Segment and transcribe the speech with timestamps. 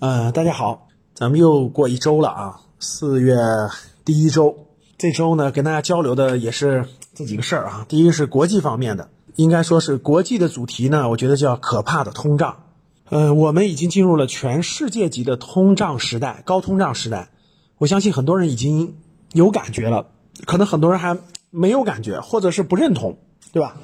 [0.00, 3.36] 呃，大家好，咱们又过一周了啊，四月
[4.04, 4.66] 第一周，
[4.98, 6.84] 这周呢跟大家交流的也是
[7.14, 7.86] 这几个事儿啊。
[7.88, 12.64] 第一个是国际方面的，应该说是国际的主题呢，我觉得叫可怕的通胀。
[13.08, 17.30] 呃，我们已经进入了全世界级的通胀时代，高通胀时代。
[17.78, 18.96] 我相信很多人已经
[19.32, 20.08] 有感觉了，
[20.44, 21.16] 可能很多人还
[21.50, 23.16] 没有感觉，或者是不认同，
[23.52, 23.76] 对吧？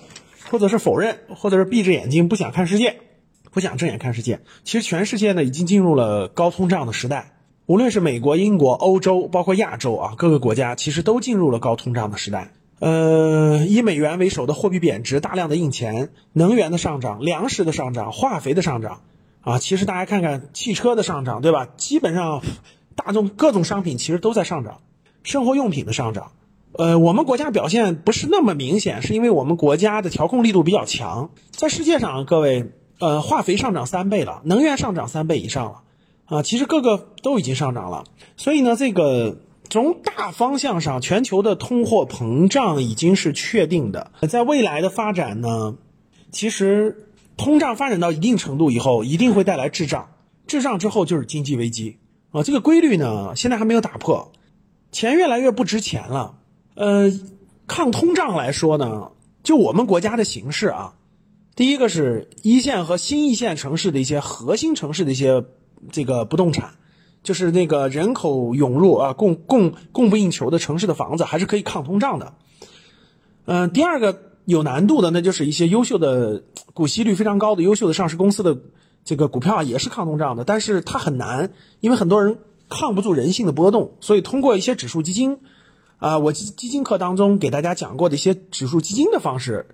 [0.51, 3.01] 或者是否认，或者是闭着眼睛不想看世界。
[3.51, 7.33] 不想正眼看世界，其实全世界呢已经进入了高通胀的时代。
[7.67, 12.53] 无论是美国、英国、欧洲，包括亚洲啊，各个国家其实都进入了高通胀的时代。
[12.81, 19.03] 呃，以美元为首的货币贬值，大量的印钱，能源的上涨，粮食的上涨，化肥的上涨，
[19.43, 21.69] 啊，其实大家看看汽车的上涨，对吧？
[21.77, 22.43] 基本上
[22.97, 24.79] 大众各种商品其实都在上涨，
[25.23, 26.33] 生活用品的上涨。
[26.73, 31.31] 呃，我们国家表现不是那么明显，是因为我们国家的调控力度比较强。
[31.51, 32.73] 在世界上，各位。
[33.01, 35.83] 呃，化肥上涨三倍了，能源上涨三倍以上了，
[36.27, 38.05] 啊，其实各个都已经上涨了，
[38.37, 39.39] 所以呢，这个
[39.71, 44.13] 从大方向上，全球的通货膨胀已经是确定的。
[44.29, 45.77] 在未来的发展呢，
[46.31, 47.09] 其实
[47.39, 50.11] 通胀发展到一定程度以后，一定会带来滞胀，
[50.47, 51.97] 滞胀之后就是经济危机
[52.33, 52.43] 啊。
[52.43, 54.31] 这个规律呢，现在还没有打破，
[54.93, 56.35] 钱越来越不值钱了。
[56.75, 57.11] 呃，
[57.67, 60.97] 抗通胀来说呢，就我们国家的形势啊。
[61.61, 65.45] 第一个是一线和新一线城市的一些核心城市的一些
[65.93, 66.71] 这个不动产，
[67.23, 72.33] 就是那个人口涌入啊，供供供不应求的城市的房子还是可以抗通胀的。
[73.45, 78.57] 嗯，第二个有难度的，那就是一些优秀的股息率非常高的优秀的上市公司的
[79.05, 82.39] 这个股票啊也是抗通胀的，但是它很难，因为很多人
[82.71, 85.41] 抗不住人性的波动，所以通过一些指数基金，
[85.99, 89.67] 啊，我基基金课当中给大家讲过的一些指数基金的方式。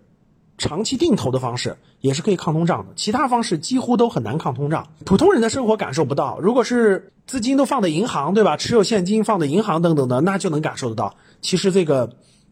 [0.59, 4.89] 长期定投的方式也是可以抗通胀的，其他方式几乎都很难抗通胀。
[5.05, 8.57] 普通人的生活感受不到，如果是资金都放在银行，对吧？
[8.57, 11.17] 持有现金放在银行等等的，那就能感受得到。
[11.43, 12.11] 其实这个，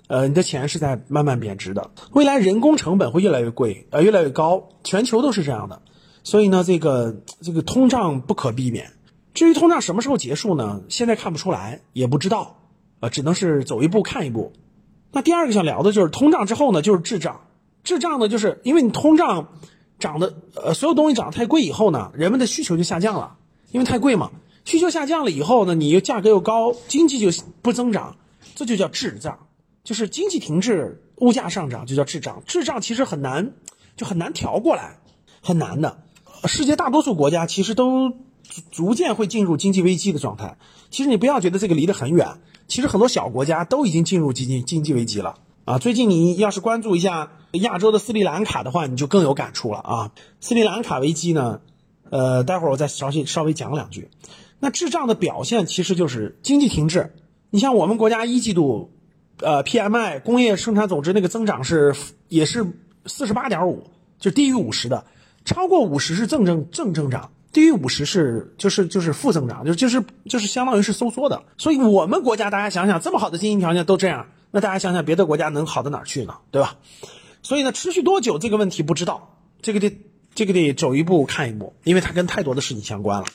[0.08, 1.90] 呃，你的钱是在慢慢贬值的。
[2.12, 5.80] 未来人工成本会越来越贵，呃，越来越高，全球都是这样的。
[6.24, 8.92] 所以呢，这个这个通胀不可避免。
[9.32, 10.82] 至于通胀什么时候结束呢？
[10.88, 12.56] 现在看不出来，也不知道，
[13.00, 14.52] 呃，只能是走一步看一步。
[15.10, 17.40] 那第二个想聊的就是通胀之后呢，就是滞胀。
[17.84, 19.48] 滞胀呢，就是因为你通胀
[19.98, 23.36] 涨的，呃，所有东西涨得太贵以后呢，人们的需求就下降了，
[23.70, 24.30] 因为太贵嘛，
[24.64, 28.16] 需求下降了以后呢，你又价格又高，经济就不增长，
[28.54, 29.38] 这就叫滞胀，
[29.84, 32.42] 就是经济停滞，物价上涨就叫滞胀。
[32.46, 33.52] 滞胀其实很难，
[33.96, 34.98] 就很难调过来，
[35.42, 35.98] 很难的。
[36.46, 40.58] 世界大多数国家其实都逐逐渐会进入经济危机的状态。
[40.90, 42.28] 其实你不要觉得这个离得很远，
[42.66, 45.78] 其实很多小国家都已经进入经济经济危机了啊。
[45.78, 47.30] 最近你要是关注一下。
[47.60, 50.10] 亚洲的斯里兰卡的话，你就更有感触了啊！
[50.40, 51.60] 斯里兰卡危机呢，
[52.10, 54.08] 呃，待会儿我再稍微稍微讲两句。
[54.58, 57.14] 那滞胀的表现其实就是经济停滞。
[57.50, 58.90] 你像我们国家一季度，
[59.38, 61.94] 呃，PMI 工业生产总值那个增长是
[62.28, 62.66] 也是
[63.06, 63.84] 四十八点五，
[64.18, 65.04] 就低于五十的，
[65.44, 71.40] 超过五十是正正正增长，低于五十是就是就是负增长，就就是就是相当于是收缩的。
[71.56, 76.36] 所以我们国家大家想想，这么好的经济条件都这样，那大家想想别的国家能好到哪儿去呢？
[76.52, 76.76] 对吧？
[77.42, 79.98] 所以呢，持续多久这个问题不知道，这个得
[80.36, 83.26] 这个得走一步看一步，因为它跟太多的事情相关了。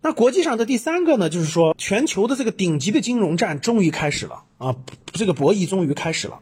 [0.00, 4.76] 那国际上的第三个呢，就是说全球的这个顶级的金融战终于开始了啊，
[5.12, 6.40] 这个博弈终于开始了。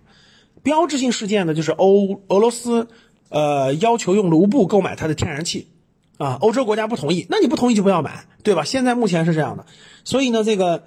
[0.62, 2.86] 标志性事件呢，就是欧俄罗斯
[3.30, 5.72] 呃要求用卢布购买它的天然气
[6.18, 8.62] 啊，欧洲国家不同意，那你不同意就不要买，对吧？
[8.62, 9.66] 现在目前是这样的，
[10.04, 10.84] 所以呢，这个。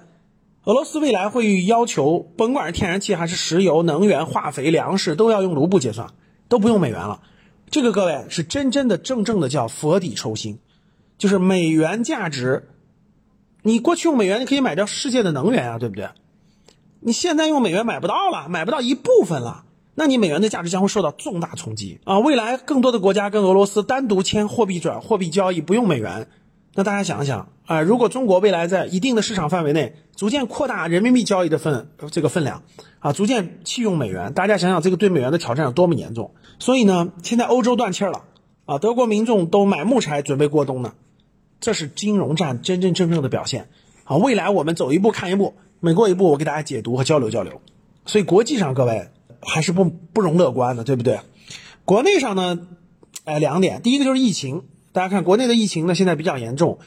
[0.64, 6.14] 俄罗斯未来会要求，甭管是天然气还是石油、能源、化肥、粮食，都要用卢布结算，
[6.48, 7.20] 都不用美元了。
[7.68, 10.58] 这个各位是真真的、正正的叫釜底抽薪，
[11.18, 12.70] 就是美元价值。
[13.62, 16.08] 你过去用美元，你可以买掉世界的能源啊，对不对？
[17.00, 22.20] 你现在用美元买不到了，买不到一部分了，那你美元的价值将会受到重大冲击啊！
[22.20, 26.26] 未来更多的国家跟俄罗斯单独签货币转货币交易，不用美元。
[26.76, 32.64] 那大家想一想啊，如果中国未来在一定的市场范围内逐渐扩大人民币交易的份这个分量，
[32.98, 36.34] 啊，逐渐弃用美元，大家想想这个对美元的挑战有多么严重。
[36.58, 38.24] 所以呢，现在欧洲断气了，
[38.66, 40.94] 啊，德国民众都买木柴准备过冬呢，
[41.60, 43.68] 这是金融战真真正正的表现。
[44.02, 47.60] 啊，未来我们走一步看一步，每过一步我给大家解读和交流交流。
[48.04, 49.10] 所以国际上各位
[49.40, 51.20] 还是不不容乐观的，对不对？
[51.84, 52.66] 国内上呢，
[53.24, 54.64] 哎，两点，第一个就是疫情。
[54.94, 56.78] 大家看国内的疫情呢，现在比较严重，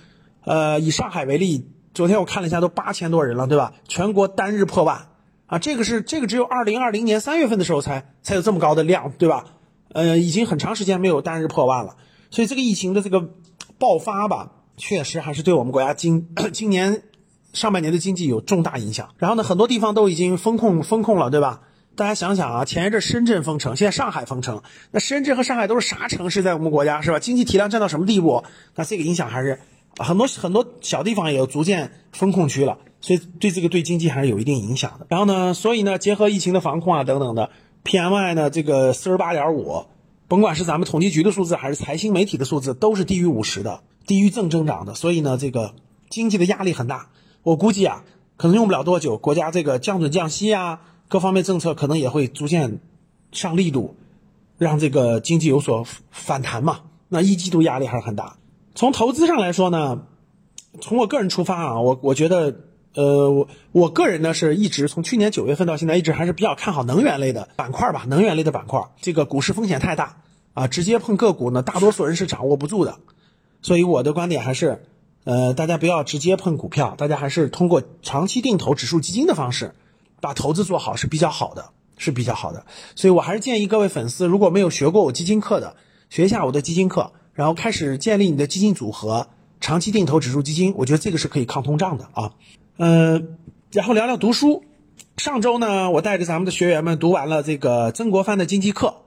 [0.45, 3.73] 呃，以上海为例，昨天我看了一下，都八千多人了，对吧？
[3.85, 5.09] 全国单日破万
[5.47, 9.43] 啊，这个是这个只有二零二零年三月份的时候才才有这么高的量，对吧？
[9.91, 11.97] 呃，已经很长时间没有单日破万了，
[12.31, 13.29] 所以这个疫情的这个
[13.77, 17.03] 爆发吧，确实还是对我们国家今 今年
[17.51, 19.09] 上半年的经济有重大影响。
[19.17, 21.59] 然后呢，很多地方都已经封控封控了，对吧？
[21.97, 24.61] 大家想想啊，前一阵深圳封城，现在上海封城，
[24.91, 27.19] 那深圳和上海都是啥城市，在我们国家是吧？
[27.19, 28.43] 经济体量占到什么地步？
[28.75, 29.59] 那这个影响还是
[29.97, 35.07] 很多很多小地方也逐渐封控区了，所以对这个对经济还是有一定影响的。
[35.09, 37.49] 然后呢，所以呢，结合疫情的防控啊等等的
[37.83, 39.87] ，PMI 呢这个四十八点五，
[40.27, 44.93] 甭管是咱们统计局的数字还是财新媒体的数字，都是低于五十的，低于正增长的。
[44.93, 45.73] 所以呢，这个
[46.11, 47.09] 经济的压力很大。
[47.41, 48.03] 我估计啊，
[48.35, 50.81] 可能用不了多久，国家这个降准降息啊。
[51.07, 52.79] 各方面政策可能也会逐渐
[53.31, 53.95] 上力度，
[54.57, 56.81] 让这个经济有所反弹嘛。
[57.09, 58.35] 那一季度压力还是很大。
[58.75, 60.03] 从投资上来说呢，
[60.81, 62.53] 从我个人出发啊，我我觉得，
[62.93, 68.03] 呃，我我个人呢是一直从去年九月份到现在一直还是比较看好能源类的板块吧。
[68.07, 70.17] 能源类的板块，这个股市风险太大
[70.53, 72.99] 啊，直接碰个股呢，大多数人是掌握不住的。
[73.61, 74.83] 所以我的观点还是，
[75.23, 79.73] 呃，大家不要直接碰股票，大家还是通过长期定投指数基金的方式。
[80.21, 82.65] 把投资做好是比较好的，是比较好的，
[82.95, 85.75] 所以我还是建议各位粉丝，如果没有学过我基金课的，
[86.09, 89.27] 学一下我的基金课，然后开始建立你的基金组合，
[89.59, 92.33] 长期定投指数基金，我觉得这个是可以抗通胀的啊。
[92.77, 93.21] 呃，
[93.71, 94.63] 然后聊聊读书。
[95.17, 98.97] 上周呢，我带着咱们的学员们读完了这个曾国藩的经济课，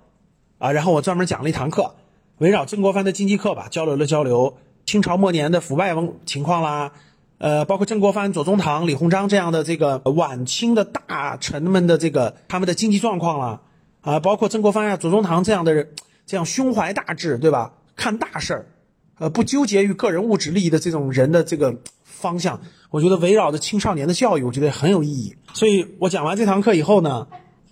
[0.59, 1.95] 啊，然后我专门讲了一堂课，
[2.39, 5.95] 围绕曾国藩的经济课吧，交流了交流清朝末年的腐败
[6.27, 6.93] 情况啦。
[7.41, 13.63] 呃，包括曾国藩、左宗棠、李鸿章这样的这个晚清的大臣们的这个他们的经济状况了，
[14.03, 15.89] 啊，包括曾国藩呀、左宗棠这样的人，
[16.27, 17.73] 这样胸怀大志，对吧？
[17.97, 18.67] 看大事儿，
[19.19, 22.61] 呃，不纠结于个人物质利益的这种人的这个方向，
[22.91, 25.35] 我觉得围绕着青少年的教育，我觉得很有意义。
[25.55, 27.27] 所以我讲完这堂课以后呢，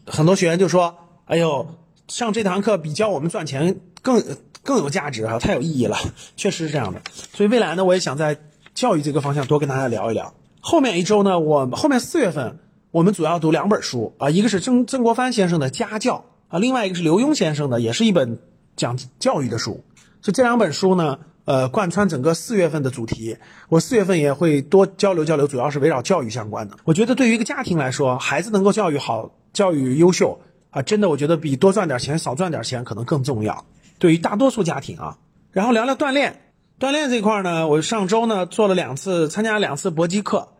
[0.06, 0.96] 很多学员就说
[1.28, 1.74] ：“哎呦，
[2.08, 4.24] 上这堂课比教我们赚钱更
[4.62, 5.98] 更有价值啊，太有意义了。”
[6.38, 7.02] 确实是这样的。
[7.34, 8.40] 所以未来呢，我也想在。
[8.78, 10.34] 教育这个方向多跟大家聊一聊。
[10.60, 12.60] 后面一周呢，我后面四月份
[12.92, 18.38] 我们主要读两本书啊，一个是曾曾国藩先生的家教啊，另外一个是刘墉先生的，也是一本
[18.76, 19.82] 讲教育的书。
[20.22, 23.36] 所以这两本书呢，呃，贯穿整个四月份的主题。
[23.68, 26.76] 我四月份也会多交流交流，主要是围绕教育相关的。
[26.84, 30.38] 我觉得对于一个家庭来说，孩子能够教育好、教育优秀
[30.70, 33.64] 啊，真的我觉得比多赚点钱、少赚点钱可能更重要。
[33.98, 35.18] 对于大多数家庭啊，
[35.50, 36.42] 然后聊聊锻炼。
[36.80, 40.50] 锻炼这块呢，我上周呢做了两次，参加两次搏击课，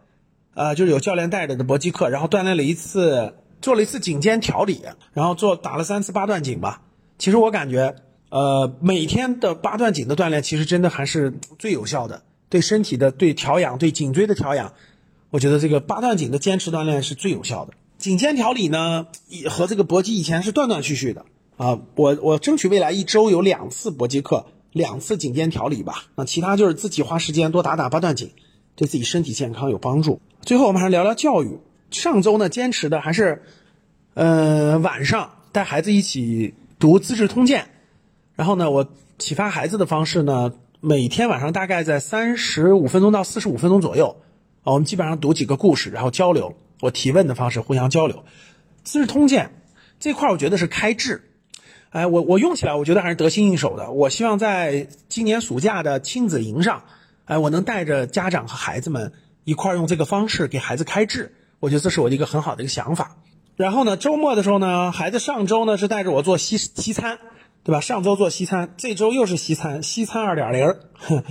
[0.54, 4.82] 呃，就是有教练带着的搏击课，然后锻炼了一次，做了一次颈肩调理，
[5.12, 6.82] 然后做打了三次八段锦吧。
[7.18, 7.94] 其实我感觉，
[8.30, 14.72] 呃，每天的八段锦的锻炼，其实真的还是最有效的，对身体的对调养，对颈椎的调养，
[15.30, 17.74] 我觉得这个八段锦的坚持锻炼是最有效的。
[17.96, 19.06] 颈肩调理呢，
[19.48, 21.26] 和这个搏击以前是断断续续的
[21.56, 24.46] 啊，我我争取未来一周有两次搏击课。
[24.72, 28.32] 两次颈肩调理吧，那其他就是自己花时间多打打八段锦，
[28.76, 30.20] 对自己身体健康有帮助。
[30.42, 31.58] 最后我们还是聊聊教育。
[31.90, 33.42] 上周呢，坚持的还是，
[34.12, 37.62] 呃，晚上带孩子一起读《资治通鉴》，
[38.34, 38.86] 然后呢，我
[39.18, 44.16] 启发孩子的方式呢，每天晚上大概在三十五分钟到四十五分钟左右，
[44.64, 48.16] 啊，我们基本上读几个故事，然后交流，我提问的方式互相交流。
[48.84, 49.46] 《资治通鉴》
[49.98, 51.27] 这块我觉得是开智。
[51.90, 53.90] 哎，我我用起来，我觉得还是得心应手的。
[53.90, 56.82] 我希望在今年暑假的亲子营上，
[57.25, 59.12] 哎，我能带着家长和孩子们
[59.45, 61.35] 一块儿用这个方式给孩子开智。
[61.61, 63.16] 我觉得这是我的一个很好的一个想法。
[63.57, 67.18] 然后呢，周末的时候呢，孩子上周呢是带着我做西西餐，
[67.64, 67.80] 对吧？
[67.80, 70.76] 上周做西餐，这周又是西餐，西餐二点零。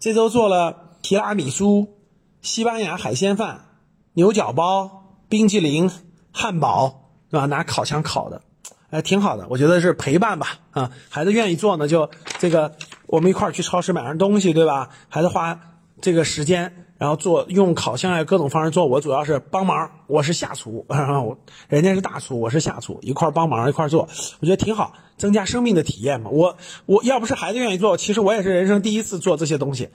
[0.00, 1.98] 这周做了提拉米苏、
[2.40, 3.66] 西班牙海鲜饭、
[4.14, 5.90] 牛角包、冰激凌、
[6.32, 7.46] 汉堡，对吧？
[7.46, 8.42] 拿烤箱烤的。
[8.90, 12.74] 哎，挺好的，我觉得是陪伴吧，啊，孩子愿意做呢，就这个
[13.06, 14.88] 我们一块儿去超市买上东西，对吧？
[15.10, 15.60] 孩子花
[16.00, 24.08] 这个时间，然后做用烤箱啊各种方式做，我主要是帮忙，我是下厨， 我人家是大厨，我是下厨，一块儿帮忙一块儿做，
[24.40, 26.30] 我觉得挺好，增加生命的体验嘛。
[26.30, 29.90] 我我要不是孩子愿意做，其实我也是人生第一次做这些东西，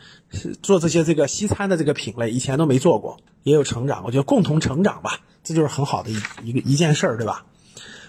[0.62, 7.44] 做这些这个西餐的这个品类，以前都没做过，也有成长，我觉得共同成长吧，这就是很好的一一个一件事儿，对吧？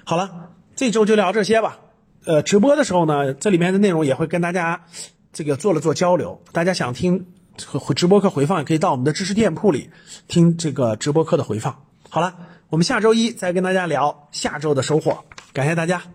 [0.04, 0.50] 好了。
[0.76, 1.78] 这周就聊这些吧，
[2.24, 4.84] 呃，直播的时候呢，这里面的内容也会跟大家
[5.32, 6.40] 这个做了做交流。
[6.52, 7.26] 大家想听
[7.94, 9.90] 直播课回放，也可以到我们的知识店铺里
[10.26, 11.84] 听这个直播课的回放。
[12.08, 12.34] 好了，
[12.70, 15.24] 我们下周一再跟大家聊下周的收获。
[15.52, 16.13] 感谢大家。